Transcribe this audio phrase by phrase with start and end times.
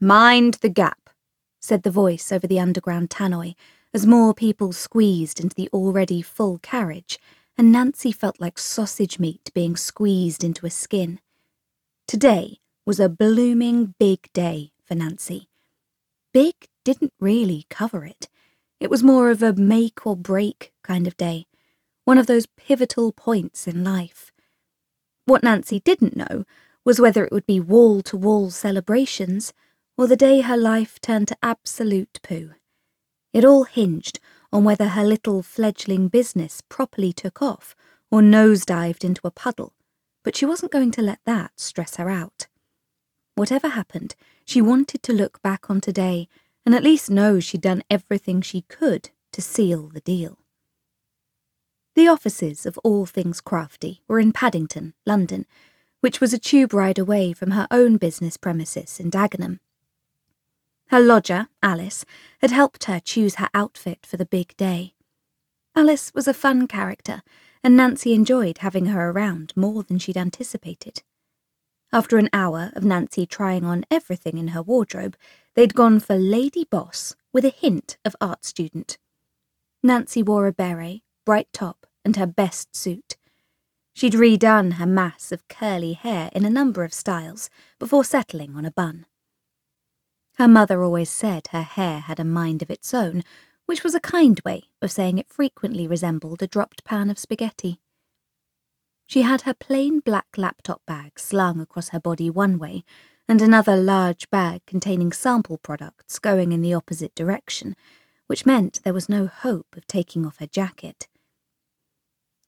[0.00, 1.10] Mind the gap,
[1.60, 3.54] said the voice over the underground tannoy
[3.92, 7.18] as more people squeezed into the already full carriage,
[7.56, 11.18] and Nancy felt like sausage meat being squeezed into a skin.
[12.06, 15.48] Today was a blooming big day for Nancy.
[16.32, 16.54] Big
[16.84, 18.28] didn't really cover it.
[18.78, 21.46] It was more of a make or break kind of day,
[22.04, 24.30] one of those pivotal points in life.
[25.24, 26.44] What Nancy didn't know
[26.84, 29.52] was whether it would be wall to wall celebrations
[29.98, 32.52] or the day her life turned to absolute poo.
[33.32, 34.20] It all hinged
[34.52, 37.74] on whether her little fledgling business properly took off
[38.10, 39.74] or nosedived into a puddle,
[40.24, 42.46] but she wasn't going to let that stress her out.
[43.34, 46.28] Whatever happened, she wanted to look back on today
[46.64, 50.38] and at least know she'd done everything she could to seal the deal.
[51.94, 55.44] The offices of All Things Crafty were in Paddington, London,
[56.00, 59.58] which was a tube ride away from her own business premises in Dagenham.
[60.88, 62.04] Her lodger, Alice,
[62.40, 64.94] had helped her choose her outfit for the big day.
[65.76, 67.22] Alice was a fun character,
[67.62, 71.02] and Nancy enjoyed having her around more than she'd anticipated.
[71.92, 75.16] After an hour of Nancy trying on everything in her wardrobe,
[75.54, 78.98] they'd gone for Lady Boss with a hint of art student.
[79.82, 83.16] Nancy wore a beret, bright top, and her best suit.
[83.94, 88.64] She'd redone her mass of curly hair in a number of styles before settling on
[88.64, 89.06] a bun.
[90.38, 93.24] Her mother always said her hair had a mind of its own,
[93.66, 97.80] which was a kind way of saying it frequently resembled a dropped pan of spaghetti.
[99.08, 102.84] She had her plain black laptop bag slung across her body one way,
[103.26, 107.74] and another large bag containing sample products going in the opposite direction,
[108.28, 111.08] which meant there was no hope of taking off her jacket.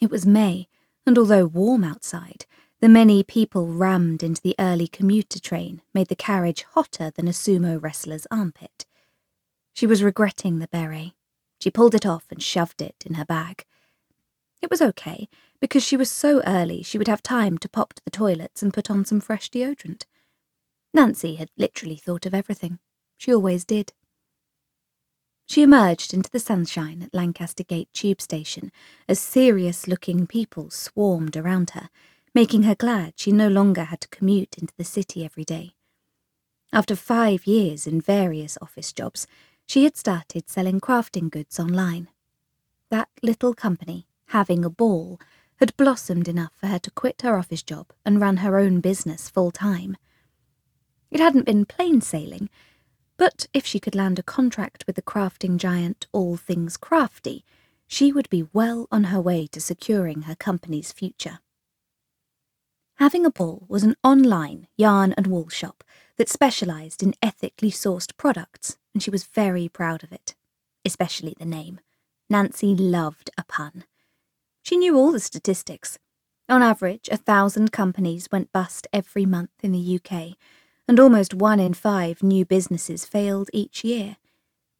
[0.00, 0.66] It was May,
[1.06, 2.46] and although warm outside,
[2.80, 7.32] the many people rammed into the early commuter train made the carriage hotter than a
[7.32, 8.84] sumo wrestler's armpit.
[9.72, 11.12] She was regretting the beret.
[11.58, 13.64] She pulled it off and shoved it in her bag.
[14.60, 15.28] It was okay,
[15.60, 18.74] because she was so early she would have time to pop to the toilets and
[18.74, 20.04] put on some fresh deodorant.
[20.92, 22.78] Nancy had literally thought of everything.
[23.16, 23.92] She always did.
[25.46, 28.70] She emerged into the sunshine at Lancaster Gate tube station
[29.08, 31.88] as serious looking people swarmed around her
[32.36, 35.72] making her glad she no longer had to commute into the city every day.
[36.70, 39.26] After five years in various office jobs,
[39.66, 42.10] she had started selling crafting goods online.
[42.90, 45.18] That little company, having a ball,
[45.60, 49.30] had blossomed enough for her to quit her office job and run her own business
[49.30, 49.96] full time.
[51.10, 52.50] It hadn't been plain sailing,
[53.16, 57.46] but if she could land a contract with the crafting giant All Things Crafty,
[57.86, 61.38] she would be well on her way to securing her company's future.
[63.06, 65.84] Having a Ball was an online yarn and wool shop
[66.16, 70.34] that specialised in ethically sourced products, and she was very proud of it,
[70.84, 71.78] especially the name.
[72.28, 73.84] Nancy loved a pun.
[74.64, 76.00] She knew all the statistics.
[76.48, 80.36] On average, a thousand companies went bust every month in the UK,
[80.88, 84.16] and almost one in five new businesses failed each year.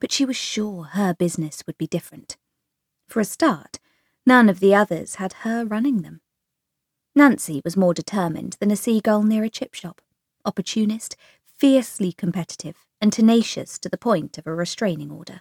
[0.00, 2.36] But she was sure her business would be different.
[3.06, 3.78] For a start,
[4.26, 6.22] none of the others had her running them.
[7.16, 10.02] Nancy was more determined than a seagull near a chip shop,
[10.44, 11.16] opportunist,
[11.46, 15.40] fiercely competitive, and tenacious to the point of a restraining order.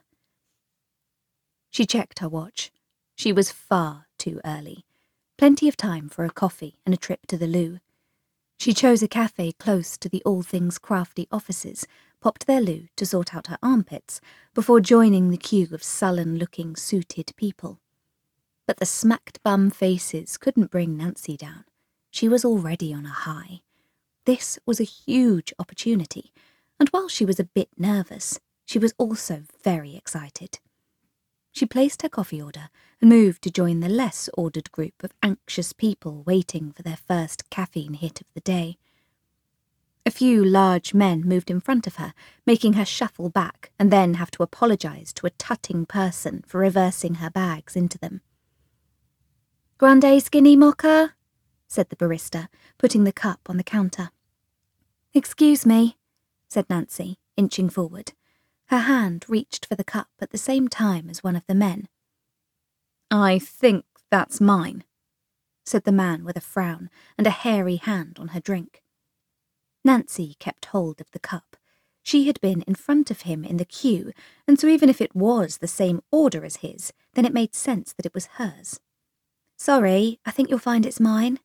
[1.69, 2.71] She checked her watch.
[3.17, 4.85] She was far too early.
[5.37, 7.79] Plenty of time for a coffee and a trip to the loo.
[8.57, 11.85] She chose a cafe close to the All Things Crafty offices,
[12.21, 14.21] popped their loo to sort out her armpits,
[14.53, 17.81] before joining the queue of sullen looking suited people.
[18.67, 21.65] But the smacked bum faces couldn't bring Nancy down.
[22.11, 23.61] She was already on a high.
[24.25, 26.31] This was a huge opportunity,
[26.79, 30.59] and while she was a bit nervous, she was also very excited.
[31.51, 35.71] She placed her coffee order and moved to join the less ordered group of anxious
[35.71, 38.77] people waiting for their first caffeine hit of the day.
[40.05, 42.13] A few large men moved in front of her,
[42.45, 47.15] making her shuffle back and then have to apologize to a tutting person for reversing
[47.15, 48.21] her bags into them.
[49.77, 51.15] Grande skinny mocha?
[51.67, 54.09] said the barista, putting the cup on the counter.
[55.13, 55.97] Excuse me,
[56.47, 58.13] said Nancy, inching forward.
[58.67, 61.89] Her hand reached for the cup at the same time as one of the men.
[63.11, 64.85] I think that's mine,
[65.65, 68.81] said the man with a frown and a hairy hand on her drink.
[69.83, 71.57] Nancy kept hold of the cup.
[72.01, 74.13] She had been in front of him in the queue,
[74.47, 77.91] and so even if it was the same order as his, then it made sense
[77.91, 78.79] that it was hers.
[79.57, 81.39] Sorry, I think you'll find it's mine.